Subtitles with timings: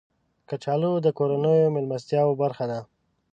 [0.49, 2.79] کچالو د کورنیو میلمستیاو برخه ده